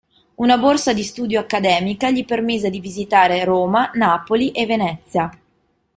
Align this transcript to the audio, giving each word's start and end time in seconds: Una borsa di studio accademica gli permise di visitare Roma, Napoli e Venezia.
Una 0.37 0.57
borsa 0.57 0.93
di 0.93 1.03
studio 1.03 1.39
accademica 1.39 2.09
gli 2.09 2.25
permise 2.25 2.71
di 2.71 2.79
visitare 2.79 3.43
Roma, 3.43 3.91
Napoli 3.93 4.49
e 4.49 4.65
Venezia. 4.65 5.29